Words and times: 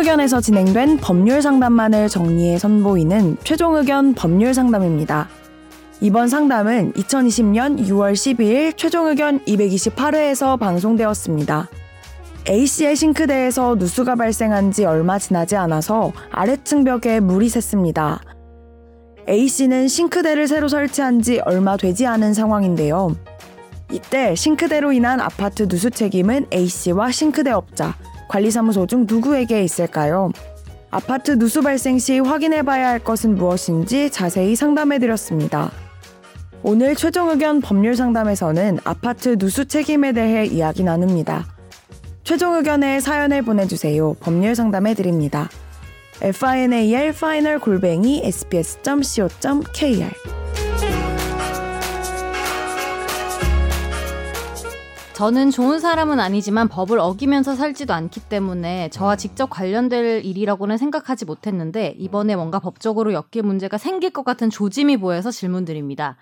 의견에서 0.00 0.40
진행된 0.40 0.96
법률 0.96 1.42
상담만을 1.42 2.08
정리해 2.08 2.58
선보이는 2.58 3.36
최종 3.44 3.76
의견 3.76 4.14
법률 4.14 4.54
상담입니다. 4.54 5.28
이번 6.00 6.28
상담은 6.28 6.94
2020년 6.94 7.78
6월 7.86 8.14
12일 8.14 8.74
최종 8.78 9.08
의견 9.08 9.40
228회에서 9.44 10.58
방송되었습니다. 10.58 11.68
A씨의 12.48 12.96
싱크대에서 12.96 13.74
누수가 13.74 14.14
발생한 14.14 14.72
지 14.72 14.86
얼마 14.86 15.18
지나지 15.18 15.56
않아서 15.56 16.12
아래층 16.32 16.84
벽에 16.84 17.20
물이 17.20 17.48
샜습니다. 17.48 18.20
A씨는 19.28 19.88
싱크대를 19.88 20.48
새로 20.48 20.68
설치한 20.68 21.20
지 21.20 21.40
얼마 21.44 21.76
되지 21.76 22.06
않은 22.06 22.32
상황인데요. 22.32 23.14
이때 23.92 24.34
싱크대로 24.34 24.92
인한 24.92 25.20
아파트 25.20 25.68
누수 25.68 25.90
책임은 25.90 26.46
A씨와 26.54 27.10
싱크대 27.10 27.50
업자, 27.50 27.94
관리사무소 28.30 28.86
중 28.86 29.06
누구에게 29.08 29.64
있을까요? 29.64 30.30
아파트 30.92 31.36
누수 31.36 31.62
발생 31.62 31.98
시 31.98 32.20
확인해 32.20 32.62
봐야 32.62 32.88
할 32.88 33.00
것은 33.00 33.34
무엇인지 33.34 34.10
자세히 34.10 34.54
상담해 34.54 35.00
드렸습니다. 35.00 35.72
오늘 36.62 36.94
최종 36.94 37.30
의견 37.30 37.60
법률 37.60 37.96
상담에서는 37.96 38.78
아파트 38.84 39.36
누수 39.36 39.64
책임에 39.64 40.12
대해 40.12 40.46
이야기 40.46 40.84
나눕니다. 40.84 41.44
최종 42.22 42.54
의견에 42.54 43.00
사연을 43.00 43.42
보내주세요. 43.42 44.14
법률 44.20 44.54
상담해 44.54 44.94
드립니다. 44.94 45.48
final 46.20 47.08
final 47.08 47.58
골뱅이 47.58 48.22
sbs.co.kr 48.24 50.10
저는 55.20 55.50
좋은 55.50 55.80
사람은 55.80 56.18
아니지만 56.18 56.68
법을 56.68 56.98
어기면서 56.98 57.54
살지도 57.54 57.92
않기 57.92 58.20
때문에 58.30 58.88
저와 58.88 59.16
직접 59.16 59.50
관련될 59.50 60.24
일이라고는 60.24 60.78
생각하지 60.78 61.26
못했는데 61.26 61.94
이번에 61.98 62.36
뭔가 62.36 62.58
법적으로 62.58 63.12
엮일 63.12 63.42
문제가 63.44 63.76
생길 63.76 64.14
것 64.14 64.24
같은 64.24 64.48
조짐이 64.48 64.96
보여서 64.96 65.30
질문드립니다. 65.30 66.16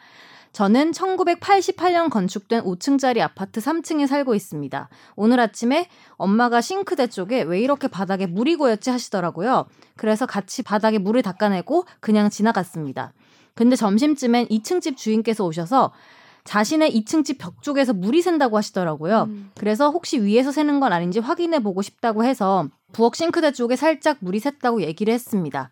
저는 0.50 0.90
1988년 0.90 2.10
건축된 2.10 2.64
5층짜리 2.64 3.20
아파트 3.20 3.60
3층에 3.60 4.08
살고 4.08 4.34
있습니다. 4.34 4.88
오늘 5.14 5.38
아침에 5.38 5.88
엄마가 6.16 6.60
싱크대 6.60 7.06
쪽에 7.06 7.42
왜 7.42 7.60
이렇게 7.60 7.86
바닥에 7.86 8.27
물이 8.27 8.56
고였지 8.56 8.90
하시더라고요. 8.90 9.66
그래서 9.96 10.27
같이 10.27 10.64
바닥에 10.64 10.98
물을 10.98 11.22
닦아내고 11.22 11.84
그냥 12.00 12.30
지나갔습니다. 12.30 13.12
근데 13.55 13.77
점심쯤엔 13.77 14.48
2층 14.48 14.83
집 14.83 14.96
주인께서 14.96 15.44
오셔서 15.44 15.92
자신의 16.48 16.98
2층 16.98 17.27
집 17.27 17.36
벽 17.36 17.62
쪽에서 17.62 17.92
물이 17.92 18.22
샌다고 18.22 18.56
하시더라고요. 18.56 19.24
음. 19.28 19.50
그래서 19.54 19.91
혹시 19.91 20.22
위에서 20.22 20.50
새는 20.50 20.80
건 20.80 20.94
아닌지 20.94 21.18
확인해 21.18 21.58
보고 21.62 21.82
싶다고 21.82 22.24
해서 22.24 22.66
부엌 22.92 23.16
싱크대 23.16 23.52
쪽에 23.52 23.77
살짝 23.77 24.16
물이 24.20 24.40
샜다고 24.40 24.80
얘기를 24.80 25.12
했습니다. 25.12 25.68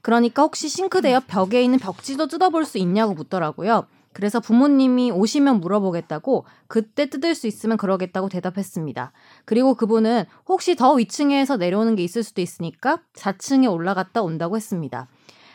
그러니까 0.00 0.42
혹시 0.42 0.68
싱크대 0.68 1.12
옆 1.12 1.26
벽에 1.26 1.60
있는 1.64 1.80
벽지도 1.80 2.28
뜯어볼 2.28 2.64
수 2.64 2.78
있냐고 2.78 3.14
묻더라고요. 3.14 3.86
그래서 4.12 4.38
부모님이 4.38 5.10
오시면 5.10 5.60
물어보겠다고 5.60 6.44
그때 6.68 7.10
뜯을 7.10 7.34
수 7.34 7.48
있으면 7.48 7.76
그러겠다고 7.76 8.28
대답했습니다. 8.28 9.10
그리고 9.44 9.74
그분은 9.74 10.24
혹시 10.46 10.76
더 10.76 10.92
위층에서 10.92 11.56
내려오는 11.56 11.96
게 11.96 12.04
있을 12.04 12.22
수도 12.22 12.40
있으니까 12.40 13.00
4층에 13.14 13.68
올라갔다 13.68 14.22
온다고 14.22 14.54
했습니다. 14.54 15.08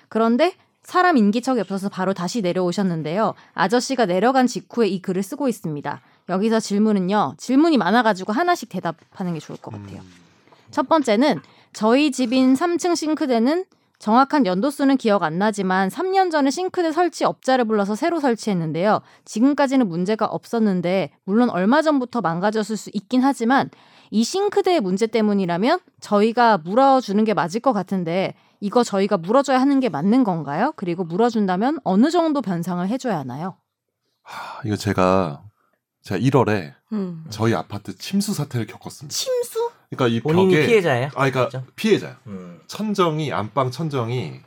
그런데 0.09 0.55
사람 0.87 1.17
인기척이 1.17 1.59
없어서 1.59 1.89
바로 1.89 2.13
다시 2.13 2.41
내려오셨는데요. 2.41 3.33
아저씨가 3.53 4.05
내려간 4.05 4.47
직후에 4.47 4.87
이 4.87 5.01
글을 5.01 5.21
쓰고 5.21 5.49
있습니다. 5.49 5.99
여기서 6.29 6.61
질문은요. 6.61 7.33
질문이 7.37 7.75
많아가지고 7.75 8.31
하나씩 8.31 8.69
대답하는 8.69 9.33
게 9.33 9.39
좋을 9.41 9.57
것 9.57 9.71
같아요. 9.71 9.99
음. 9.99 10.11
첫 10.71 10.87
번째는 10.87 11.41
저희 11.73 12.09
집인 12.09 12.53
3층 12.53 12.95
싱크대는 12.95 13.65
정확한 13.99 14.45
연도수는 14.45 14.95
기억 14.95 15.23
안 15.23 15.37
나지만 15.37 15.89
3년 15.89 16.31
전에 16.31 16.51
싱크대 16.51 16.93
설치 16.93 17.25
업자를 17.25 17.65
불러서 17.65 17.95
새로 17.95 18.21
설치했는데요. 18.21 19.01
지금까지는 19.25 19.89
문제가 19.89 20.25
없었는데 20.25 21.11
물론 21.25 21.49
얼마 21.49 21.81
전부터 21.81 22.21
망가졌을 22.21 22.77
수 22.77 22.91
있긴 22.93 23.25
하지만 23.25 23.69
이 24.09 24.23
싱크대의 24.23 24.79
문제 24.79 25.05
때문이라면 25.05 25.79
저희가 25.99 26.59
물어주는 26.59 27.21
게 27.25 27.33
맞을 27.33 27.59
것 27.59 27.73
같은데 27.73 28.35
이거 28.59 28.83
저희가 28.83 29.17
물어줘야 29.17 29.59
하는 29.59 29.79
게 29.79 29.89
맞는 29.89 30.23
건가요? 30.23 30.73
그리고 30.75 31.03
물어준다면 31.03 31.79
어느 31.83 32.09
정도 32.09 32.41
변상을 32.41 32.87
해줘야 32.87 33.19
하나요? 33.19 33.57
하, 34.23 34.61
이거 34.65 34.75
제가 34.75 35.43
제가 36.01 36.19
1월에 36.19 36.73
음. 36.93 37.25
저희 37.29 37.53
아파트 37.53 37.95
침수 37.97 38.33
사태를 38.33 38.65
겪었습니다. 38.65 39.13
침수? 39.13 39.71
그러니까 39.89 40.07
이 40.07 40.19
본인이 40.21 40.53
벽에 40.53 40.67
피해자예요? 40.67 41.07
아, 41.07 41.29
그러니까 41.29 41.49
그렇죠? 41.49 41.65
피해자요. 41.75 42.15
음. 42.27 42.59
천정이 42.67 43.31
안방 43.31 43.71
천정이 43.71 44.39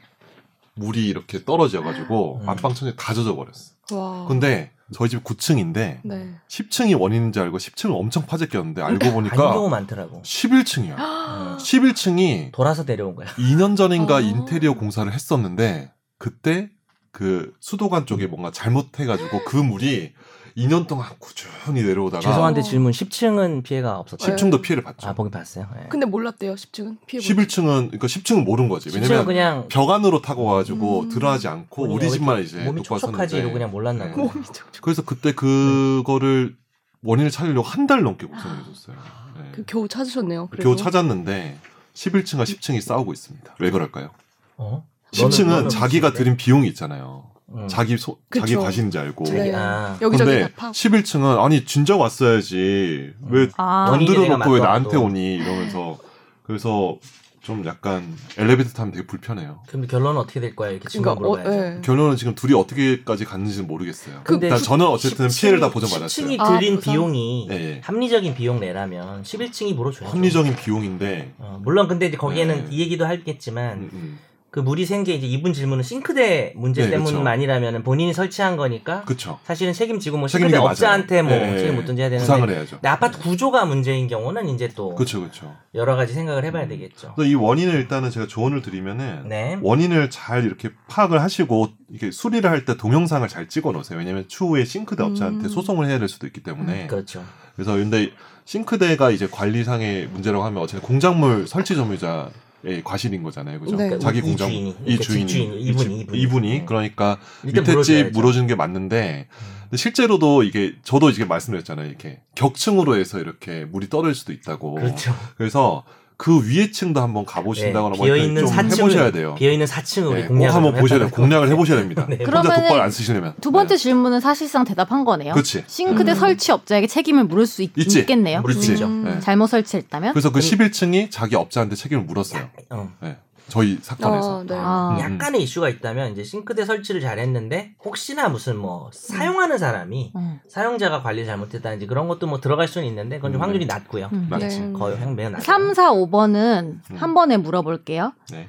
물이 0.74 1.08
이렇게 1.08 1.44
떨어져 1.44 1.82
가지고 1.82 2.40
음. 2.42 2.48
안방 2.48 2.74
천정이 2.74 2.94
다 2.96 3.14
젖어 3.14 3.36
버렸어. 3.36 3.69
와. 3.96 4.26
근데 4.26 4.70
저희 4.92 5.08
집 5.08 5.22
9층인데 5.22 6.00
네. 6.02 6.34
10층이 6.48 7.00
원인인 7.00 7.32
줄 7.32 7.42
알고 7.44 7.58
10층을 7.58 7.94
엄청 7.96 8.26
파재 8.26 8.46
꼈는데 8.46 8.82
알고 8.82 9.12
보니까 9.12 9.36
경우 9.36 9.68
많더라고. 9.68 10.22
11층이야. 10.22 10.98
음. 10.98 11.56
11층이 11.58 12.52
돌아서 12.52 12.84
내려온 12.84 13.14
거야. 13.14 13.28
2년 13.36 13.76
전인가 13.76 14.16
어. 14.16 14.20
인테리어 14.20 14.74
공사를 14.74 15.10
했었는데 15.12 15.92
그때 16.18 16.70
그 17.12 17.52
수도관 17.60 18.06
쪽에 18.06 18.26
뭔가 18.26 18.50
잘못해가지고 18.50 19.44
그 19.44 19.56
물이 19.56 20.12
2년 20.60 20.86
동안 20.86 21.08
꾸준히 21.18 21.82
내려오다가 21.82 22.20
죄송한데 22.20 22.62
질문 22.62 22.92
10층은 22.92 23.62
피해가 23.62 23.98
없었죠. 23.98 24.26
10층도 24.36 24.62
피해를 24.62 24.82
봤죠. 24.82 25.08
아, 25.08 25.12
보긴 25.14 25.30
봤어요. 25.30 25.66
네. 25.74 25.86
근데 25.88 26.06
몰랐대요. 26.06 26.54
10층은 26.54 26.98
피해. 27.06 27.20
11층은 27.22 27.64
그러니까 27.90 28.06
10층은 28.06 28.44
모른 28.44 28.68
거지. 28.68 28.90
왜냐면 28.94 29.24
그냥 29.24 29.66
벽 29.68 29.90
안으로 29.90 30.20
타고 30.22 30.44
가지고 30.46 31.00
음... 31.00 31.08
들어가지 31.08 31.48
않고 31.48 31.84
우리 31.92 32.10
집만 32.10 32.42
이제 32.42 32.62
몸이 32.64 32.82
촉촉하지 32.82 33.42
그냥 33.42 33.70
몰랐나 33.70 34.06
네. 34.06 34.12
몸이 34.12 34.44
촉촉. 34.44 34.80
그래서 34.82 35.02
그때 35.04 35.32
그거를 35.34 36.56
원인을 37.02 37.30
찾으려고 37.30 37.66
한 37.66 37.86
달 37.86 38.02
넘게 38.02 38.26
고생을 38.26 38.58
했었어요. 38.58 38.96
네. 39.38 39.48
그 39.52 39.64
겨우 39.66 39.88
찾으셨네요. 39.88 40.48
그래도. 40.48 40.68
겨우 40.68 40.76
찾았는데 40.76 41.58
11층과 41.94 42.42
10층이 42.44 42.80
싸우고 42.82 43.12
있습니다. 43.12 43.54
왜 43.58 43.70
그럴까요? 43.70 44.10
어? 44.58 44.86
10층은 45.12 45.70
자기가 45.70 46.12
들인 46.12 46.36
비용이 46.36 46.68
있잖아요. 46.68 47.30
음. 47.52 47.68
자기 47.68 47.96
소, 47.96 48.18
자기 48.32 48.56
과신인지 48.56 48.98
알고. 48.98 49.24
네. 49.24 49.52
아. 49.54 49.98
여기저기 50.00 50.40
다 50.54 50.70
11층은 50.70 51.42
아니 51.42 51.64
진짜 51.64 51.96
왔어야지 51.96 53.12
왜돈 53.28 53.54
아. 53.56 53.98
들어놓고 53.98 54.52
왜 54.52 54.60
나한테 54.60 54.96
오니 54.96 55.34
이러면서 55.34 55.98
그래서 56.42 56.98
좀 57.40 57.64
약간 57.64 58.16
엘리베이터 58.36 58.70
타면 58.74 58.92
되게 58.92 59.06
불편해요. 59.06 59.60
그럼 59.66 59.86
결론은 59.86 60.20
어떻게 60.20 60.40
될 60.40 60.54
거야? 60.54 60.70
이렇게 60.70 60.86
그러니까, 60.88 61.14
물어봐야죠. 61.14 61.50
어, 61.50 61.52
네. 61.52 61.80
결론은 61.82 62.16
지금 62.16 62.34
둘이 62.34 62.52
어떻게까지 62.52 63.24
갔는지는 63.24 63.66
모르겠어요. 63.66 64.20
그, 64.24 64.38
일단 64.42 64.58
저는 64.58 64.86
어쨌든 64.86 65.28
10층, 65.28 65.40
피해를 65.40 65.60
다 65.60 65.70
보전받았어요. 65.70 66.26
10층이 66.26 66.58
들인 66.60 66.76
아, 66.76 66.80
비용이 66.80 67.46
네. 67.48 67.80
합리적인 67.82 68.34
비용 68.34 68.60
내라면 68.60 69.22
11층이 69.22 69.74
물어줘야죠. 69.74 70.14
합리적인 70.14 70.54
비용인데. 70.56 71.32
어, 71.38 71.58
물론 71.62 71.88
근데 71.88 72.06
이제 72.06 72.18
거기에는 72.18 72.66
네. 72.66 72.66
이 72.70 72.80
얘기도 72.82 73.06
하겠지만 73.06 73.78
음, 73.78 73.90
음. 73.94 74.18
그 74.50 74.58
물이 74.58 74.84
샌 74.84 75.04
게 75.04 75.14
이제 75.14 75.26
이분 75.26 75.52
질문은 75.52 75.84
싱크대 75.84 76.54
문제 76.56 76.84
네, 76.84 76.90
때문만이라면 76.90 77.84
본인이 77.84 78.12
설치한 78.12 78.56
거니까 78.56 79.04
그쵸. 79.04 79.38
사실은 79.44 79.72
책임지고 79.72 80.18
뭐 80.18 80.26
싱크대 80.28 80.56
업자한테 80.56 81.22
뭐 81.22 81.30
네, 81.32 81.56
책임 81.58 81.76
묻든지 81.76 82.02
해야 82.02 82.10
되는데 82.10 82.26
부상을 82.26 82.50
해야죠. 82.50 82.70
근데 82.76 82.88
아파트 82.88 83.18
구조가 83.20 83.64
문제인 83.66 84.08
경우는 84.08 84.48
이제 84.48 84.68
또 84.74 84.94
그쵸, 84.96 85.20
그쵸. 85.22 85.54
여러 85.74 85.94
가지 85.94 86.12
생각을 86.14 86.44
해봐야 86.44 86.66
되겠죠. 86.66 87.14
이 87.18 87.34
원인을 87.34 87.74
일단은 87.74 88.10
제가 88.10 88.26
조언을 88.26 88.60
드리면은 88.62 89.28
네. 89.28 89.56
원인을 89.62 90.10
잘 90.10 90.44
이렇게 90.44 90.70
파악을 90.88 91.22
하시고 91.22 91.68
이게 91.90 92.10
수리를 92.10 92.48
할 92.50 92.64
때 92.64 92.76
동영상을 92.76 93.26
잘 93.28 93.48
찍어 93.48 93.70
놓으세요. 93.72 93.98
왜냐면 93.98 94.26
추후에 94.28 94.64
싱크대 94.64 95.02
업자한테 95.02 95.46
음. 95.46 95.48
소송을 95.48 95.86
해야 95.86 95.98
될 95.98 96.08
수도 96.08 96.26
있기 96.26 96.42
때문에 96.42 96.82
음, 96.82 96.86
그렇죠. 96.88 97.24
그래서 97.54 97.74
근데 97.74 98.10
싱크대가 98.44 99.10
이제 99.12 99.28
관리상의 99.30 100.08
문제라고 100.08 100.44
하면 100.44 100.60
어쨌든 100.62 100.86
공작물 100.86 101.46
설치 101.46 101.76
점유자 101.76 102.28
의 102.62 102.82
과실인 102.84 103.22
거잖아요, 103.22 103.58
그죠? 103.60 103.76
네. 103.76 103.98
자기 103.98 104.20
공장 104.20 104.52
이 104.52 104.74
그러니까 104.84 105.02
주인이, 105.02 105.24
이 105.24 105.32
주인이 105.32 105.60
이분, 105.62 105.90
이분, 105.92 106.14
이분이 106.14 106.48
네. 106.50 106.64
그러니까 106.66 107.18
밑에 107.42 107.82
집 107.82 108.10
물어주는 108.12 108.46
게 108.46 108.54
맞는데 108.54 109.28
근데 109.70 109.76
실제로도 109.76 110.42
이게 110.42 110.74
저도 110.82 111.10
이게 111.10 111.24
말씀드렸잖아요, 111.24 111.86
이렇게 111.86 112.20
격층으로 112.34 112.96
해서 112.96 113.20
이렇게 113.20 113.64
물이 113.64 113.88
떨어질 113.88 114.14
수도 114.14 114.32
있다고. 114.32 114.74
그렇죠. 114.74 115.14
그래서 115.36 115.84
그 116.20 116.46
위에 116.46 116.70
층도 116.70 117.00
한번 117.00 117.24
가보신다거나 117.24 117.96
네, 117.96 118.02
비어 118.04 118.14
있는 118.14 118.44
좀 118.46 118.54
해보셔야 118.54 119.10
돼요. 119.10 119.34
비어 119.36 119.50
있는 119.50 119.64
4층을 119.64 120.14
네, 120.14 120.26
공략 120.26 120.54
한번 120.54 120.74
보셔야 120.74 120.98
돼요. 120.98 121.08
공략을 121.08 121.48
해보셔야 121.48 121.78
됩니다. 121.78 122.04
네. 122.10 122.18
혼자 122.22 122.42
독발 122.42 122.78
안 122.78 122.90
쓰시려면. 122.90 123.32
두 123.40 123.50
번째 123.50 123.74
네. 123.74 123.82
질문은 123.82 124.20
사실상 124.20 124.64
대답한 124.64 125.06
거네요. 125.06 125.32
그렇지. 125.32 125.64
싱크대 125.66 126.12
음. 126.12 126.14
설치 126.14 126.52
업자에게 126.52 126.88
책임을 126.88 127.24
물을 127.24 127.46
수 127.46 127.62
있, 127.62 127.70
있지. 127.74 128.04
겠네요 128.04 128.42
음. 128.44 129.04
네. 129.04 129.20
잘못 129.20 129.46
설치했다면. 129.46 130.12
그래서 130.12 130.30
그 130.30 130.40
11층이 130.40 131.10
자기 131.10 131.36
업자한테 131.36 131.74
책임을 131.74 132.04
물었어요. 132.04 132.50
어. 132.68 132.92
네. 133.00 133.16
저희 133.50 133.78
사건에서. 133.82 134.36
어, 134.36 134.44
네. 134.44 134.54
아. 134.56 134.96
음. 134.96 135.00
약간의 135.00 135.42
이슈가 135.42 135.68
있다면 135.68 136.12
이제 136.12 136.24
싱크대 136.24 136.64
설치를 136.64 137.00
잘했는데 137.00 137.74
혹시나 137.84 138.28
무슨 138.28 138.56
뭐 138.56 138.90
사용하는 138.92 139.58
사람이 139.58 140.12
음. 140.16 140.40
사용자가 140.48 141.02
관리 141.02 141.26
잘못했다든지 141.26 141.86
그런 141.86 142.08
것도 142.08 142.26
뭐 142.26 142.40
들어갈 142.40 142.68
수는 142.68 142.86
있는데 142.88 143.16
그건 143.16 143.32
좀 143.32 143.40
음. 143.40 143.42
확률이 143.42 143.66
낮고요. 143.66 144.08
음. 144.12 144.28
맞지. 144.30 144.60
네. 144.60 144.72
거의 144.72 144.96
한 144.96 145.14
매우 145.16 145.28
낮아요. 145.28 145.44
3, 145.44 145.74
4, 145.74 145.90
5번은 145.92 146.62
음. 146.90 146.96
한 146.96 147.12
번에 147.14 147.36
물어볼게요. 147.36 148.12
네. 148.30 148.48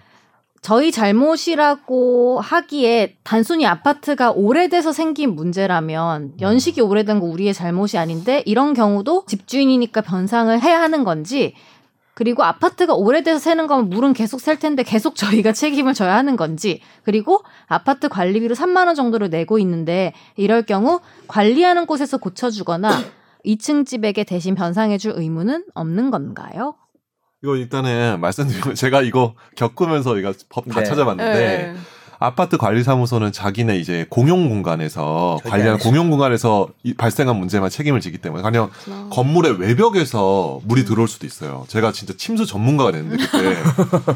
저희 0.61 0.91
잘못이라고 0.91 2.39
하기에 2.39 3.17
단순히 3.23 3.65
아파트가 3.65 4.29
오래돼서 4.31 4.93
생긴 4.93 5.33
문제라면 5.33 6.33
연식이 6.39 6.81
오래된 6.81 7.19
거 7.19 7.25
우리의 7.25 7.55
잘못이 7.55 7.97
아닌데 7.97 8.43
이런 8.45 8.75
경우도 8.75 9.25
집주인이니까 9.27 10.01
변상을 10.01 10.61
해야 10.61 10.79
하는 10.79 11.03
건지 11.03 11.55
그리고 12.13 12.43
아파트가 12.43 12.93
오래돼서 12.93 13.39
새는 13.39 13.67
거면 13.67 13.89
물은 13.89 14.13
계속 14.13 14.41
셀 14.41 14.59
텐데 14.59 14.83
계속 14.83 15.15
저희가 15.15 15.53
책임을 15.53 15.93
져야 15.93 16.15
하는 16.15 16.35
건지 16.35 16.81
그리고 17.03 17.43
아파트 17.67 18.09
관리비로 18.09 18.55
3만 18.55 18.87
원 18.87 18.95
정도를 18.95 19.29
내고 19.29 19.59
있는데 19.59 20.13
이럴 20.35 20.63
경우 20.63 20.99
관리하는 21.27 21.85
곳에서 21.85 22.17
고쳐주거나 22.17 22.91
2층 23.45 23.85
집에게 23.85 24.23
대신 24.23 24.55
변상해줄 24.55 25.13
의무는 25.15 25.65
없는 25.73 26.11
건가요? 26.11 26.75
이거 27.43 27.55
일단은 27.55 28.19
말씀드리면 28.19 28.75
제가 28.75 29.01
이거 29.01 29.33
겪으면서 29.55 30.17
이거 30.17 30.33
법다 30.49 30.81
네. 30.81 30.85
찾아봤는데 30.85 31.33
네. 31.33 31.75
아파트 32.21 32.57
관리사무소는 32.57 33.31
자기네 33.31 33.77
이제 33.79 34.05
공용 34.11 34.47
공간에서 34.47 35.39
관리하는. 35.43 35.79
공용 35.79 36.11
공간에서 36.11 36.67
이 36.83 36.93
발생한 36.93 37.35
문제만 37.35 37.71
책임을 37.71 37.99
지기 37.99 38.19
때문에 38.19 38.43
가령 38.43 38.69
그렇구나. 38.69 39.09
건물의 39.09 39.59
외벽에서 39.59 40.59
물이 40.65 40.85
들어올 40.85 41.07
수도 41.07 41.25
있어요. 41.25 41.65
제가 41.67 41.91
진짜 41.91 42.13
침수 42.15 42.45
전문가가 42.45 42.91
됐는데 42.91 43.17
그때 43.25 43.55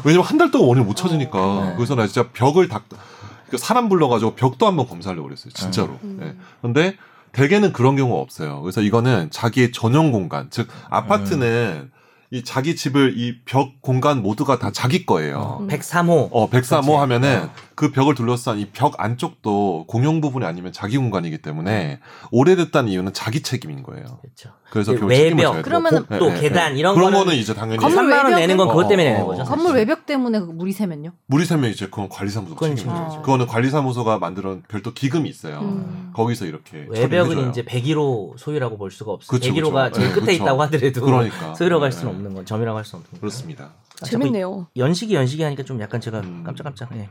왜냐면 0.04 0.24
한 0.24 0.38
달 0.38 0.52
동안 0.52 0.68
원인을 0.68 0.86
못 0.86 0.94
찾으니까 0.94 1.38
어, 1.42 1.64
네. 1.64 1.72
그래서 1.76 1.96
나 1.96 2.06
진짜 2.06 2.28
벽을 2.32 2.68
다그 2.68 3.56
사람 3.58 3.88
불러가지고 3.88 4.36
벽도 4.36 4.66
한번 4.68 4.86
검사하려고 4.86 5.26
그랬어요. 5.26 5.50
진짜로. 5.52 5.98
음. 6.04 6.18
네. 6.20 6.34
근데 6.62 6.94
대개는 7.32 7.72
그런 7.72 7.96
경우가 7.96 8.20
없어요. 8.20 8.60
그래서 8.60 8.82
이거는 8.82 9.30
자기의 9.32 9.72
전용 9.72 10.12
공간, 10.12 10.46
즉 10.50 10.68
아파트는 10.90 11.90
이 12.30 12.44
자기 12.44 12.76
집을 12.76 13.14
이 13.16 13.40
벽 13.44 13.80
공간 13.80 14.20
모두가 14.22 14.58
다 14.58 14.70
자기 14.72 15.06
거예요. 15.06 15.38
어, 15.38 15.58
음. 15.62 15.68
103호. 15.68 16.28
어, 16.32 16.50
103호 16.50 16.80
그치. 16.82 16.92
하면은 16.92 17.42
어. 17.44 17.50
그 17.76 17.90
벽을 17.92 18.14
둘러싼 18.14 18.58
이 18.58 18.66
벽 18.72 18.94
안쪽도 18.98 19.84
공용 19.86 20.20
부분이 20.20 20.44
아니면 20.44 20.72
자기 20.72 20.96
공간이기 20.96 21.38
때문에 21.38 22.00
오래됐다는 22.32 22.90
이유는 22.90 23.12
자기 23.12 23.42
책임인 23.42 23.82
거예요. 23.82 24.04
그렇죠. 24.22 24.50
그래서 24.70 24.92
그 24.92 24.98
결국 25.00 25.14
책임을 25.14 25.36
외벽, 25.44 25.52
져야. 25.52 25.62
그러면은 25.62 25.98
뭐 26.00 26.18
복도, 26.18 26.28
네, 26.30 26.34
네, 26.34 26.40
계단 26.40 26.72
네. 26.72 26.78
이런 26.80 26.94
그런 26.94 27.12
거는 27.12 27.34
이제 27.36 27.54
당연히 27.54 27.78
건물 27.78 28.04
3만 28.10 28.24
원 28.24 28.34
내는 28.34 28.56
건 28.56 28.68
그것 28.68 28.86
어, 28.86 28.88
때문에 28.88 29.08
어, 29.08 29.12
내는 29.12 29.22
어. 29.24 29.26
거죠. 29.26 29.44
사실. 29.44 29.54
건물 29.56 29.74
외벽 29.76 30.06
때문에 30.06 30.40
그 30.40 30.44
물이 30.46 30.72
새면요? 30.72 31.12
물이 31.26 31.44
새면 31.44 31.70
이제 31.70 31.84
그건 31.86 32.08
관리사무소 32.08 32.54
그건 32.54 32.70
책임이죠. 32.70 32.90
책임져야죠. 32.90 33.22
그거는 33.22 33.46
관리사무소가 33.46 34.18
만든 34.18 34.62
별도 34.68 34.92
기금이 34.92 35.28
있어요. 35.28 35.60
음. 35.60 36.10
거기서 36.14 36.46
이렇게 36.46 36.86
외벽은 36.88 37.30
처리해줘요. 37.36 37.50
이제 37.50 37.62
101호 37.62 38.38
소유라고 38.38 38.78
볼 38.78 38.90
수가 38.90 39.12
없어요. 39.12 39.38
그쵸, 39.38 39.52
101호가 39.52 39.88
그쵸. 39.92 40.00
제일 40.00 40.08
네, 40.08 40.14
끝에 40.14 40.26
그쵸. 40.32 40.42
있다고 40.42 40.62
하더라도 40.62 41.00
그러니까. 41.04 41.54
소유라고 41.54 41.84
할 41.84 41.90
네. 41.90 41.96
수는 41.98 42.14
없는 42.14 42.34
건 42.34 42.46
점이라고 42.46 42.76
할 42.78 42.84
수는 42.84 43.02
없는 43.04 43.12
거 43.12 43.20
그렇습니다. 43.20 43.70
재밌네요. 44.04 44.68
연식이 44.76 45.14
연식이 45.14 45.42
하니까 45.42 45.62
좀 45.62 45.80
약간 45.80 46.00
제가 46.00 46.20
음. 46.20 46.42
깜짝깜짝. 46.44 46.90
예. 46.96 47.08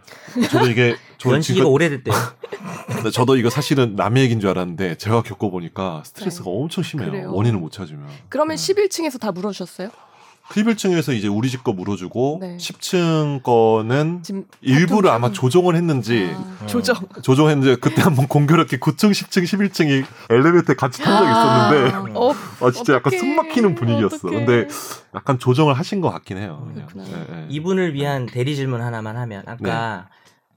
저도 0.48 0.70
이게 0.70 0.96
저 1.18 1.32
연식이가 1.32 1.64
지금 1.64 1.72
오래됐대요. 1.72 2.16
근데 2.88 3.10
저도 3.12 3.38
이거 3.38 3.50
사실은 3.50 3.96
남의 3.96 4.24
얘기인 4.24 4.40
줄 4.40 4.50
알았는데 4.50 4.96
제가 4.98 5.24
겪어보니까 5.24 6.04
스트레스가 6.06 6.50
엄청 6.50 6.84
심해요. 6.84 7.12
그래요. 7.12 7.34
원인을 7.34 7.60
못 7.60 7.72
찾으면. 7.72 8.08
그러면 8.30 8.56
11층에서 8.58 9.20
다 9.20 9.32
물어주셨어요? 9.32 9.90
11층에서 10.50 11.14
이제 11.16 11.28
우리 11.28 11.50
집 11.50 11.64
거 11.64 11.74
물어주고 11.74 12.38
네. 12.42 12.58
10층 12.58 13.42
거는 13.42 14.22
일부를 14.62 15.10
아마 15.10 15.28
음. 15.28 15.34
조정을 15.34 15.76
했는지 15.76 16.32
아, 16.62 16.66
조정. 16.68 16.96
조정했는데 17.24 17.78
그때 17.78 18.02
한번 18.04 18.28
공교롭게 18.28 18.78
9층, 18.78 19.10
10층, 19.12 19.44
11층이 19.44 20.06
엘리베이터에 20.30 20.76
같이 20.76 21.02
탄 21.02 21.18
적이 21.18 21.32
있었는데 21.32 22.20
어, 22.20 22.32
아 22.62 22.72
진짜 22.72 22.94
약간 22.94 23.08
어떡해. 23.14 23.18
숨 23.18 23.36
막히는 23.36 23.76
분위기였어. 23.76 24.28
어떡해. 24.28 24.46
근데 24.46 24.68
약간 25.16 25.40
조정을 25.40 25.74
하신 25.74 26.02
것 26.02 26.12
같긴 26.12 26.38
해요. 26.38 26.72
예. 26.78 27.46
이분을 27.50 27.94
위한 27.96 28.28
대리 28.28 28.56
질문 28.56 28.82
하나만 28.82 29.18
하면 29.18 29.44
네. 29.46 29.52
아까 29.52 30.10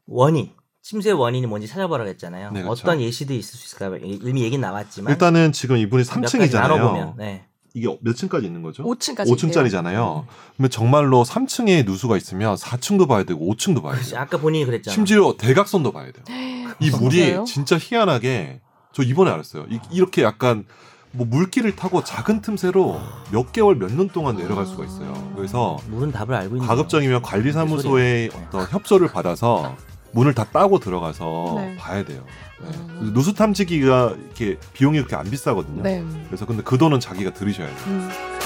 원인 0.07 0.51
침수의 0.83 1.15
원인이 1.15 1.47
뭔지 1.47 1.67
찾아보라고 1.67 2.09
했잖아요. 2.11 2.51
네, 2.53 2.63
그렇죠. 2.63 2.83
어떤 2.83 3.01
예시들이 3.01 3.39
있을 3.39 3.59
수 3.59 3.67
있을까요? 3.77 3.99
이미 4.03 4.43
얘기 4.43 4.59
나왔지만 4.59 5.13
일단은 5.13 5.53
지금 5.53 5.77
이분이 5.77 6.05
몇 6.05 6.21
가지 6.21 6.39
3층이잖아요. 6.39 6.53
나눠보면 6.61 7.15
네. 7.19 7.47
이게 7.79 7.99
몇 8.01 8.15
층까지 8.17 8.47
있는 8.47 8.63
거죠? 8.63 8.83
5층까지. 8.85 9.27
5층짜리잖아요. 9.29 10.25
그러면 10.57 10.71
정말로 10.71 11.25
3층에 11.25 11.85
누수가 11.87 12.17
있으면 12.17 12.57
4층도 12.57 13.09
봐야 13.09 13.25
되고 13.25 13.41
5층도 13.55 13.83
봐야. 13.83 13.99
돼요. 14.01 14.19
아까 14.21 14.39
본인이 14.39 14.65
그랬잖아. 14.65 14.93
심지어 14.95 15.35
대각선도 15.39 15.93
봐야 15.93 16.11
돼요. 16.13 16.25
이 16.81 16.91
물이? 16.91 17.45
진짜 17.47 17.77
희한하게 17.79 18.61
저 18.93 19.03
이번에 19.03 19.31
알았어요. 19.31 19.67
이, 19.71 19.79
이렇게 19.93 20.23
약간 20.23 20.65
뭐 21.13 21.27
물길을 21.27 21.75
타고 21.77 22.05
작은 22.05 22.43
틈새로 22.43 23.01
몇 23.33 23.53
개월 23.53 23.77
몇 23.77 23.91
년 23.91 24.09
동안 24.11 24.37
내려갈 24.37 24.67
수가 24.67 24.85
있어요. 24.85 25.33
그래서 25.35 25.79
물은 25.89 26.13
답을 26.13 26.35
알고 26.35 26.57
있는 26.57 26.69
가급적이면 26.69 27.23
관리사무소의 27.23 28.31
소리야. 28.31 28.47
어떤 28.49 28.67
협조를 28.69 29.09
받아서 29.09 29.75
문을 30.13 30.35
다 30.35 30.45
따고 30.45 30.79
들어가서 30.79 31.55
네. 31.57 31.77
봐야 31.77 32.05
돼요. 32.05 32.25
네. 32.61 32.69
음. 32.77 33.11
누수 33.15 33.35
탐지기가 33.35 34.15
이렇게 34.19 34.59
비용이 34.73 34.99
그렇게 34.99 35.17
안 35.17 35.29
비싸거든요. 35.31 35.83
네. 35.83 36.05
그래서 36.27 36.47
근데 36.47 36.63
그 36.63 36.79
돈은 36.79 37.01
자기가 37.01 37.33
들이셔야 37.33 37.67
돼요. 37.67 37.77
음. 37.87 38.38